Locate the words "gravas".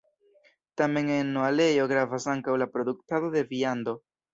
1.95-2.29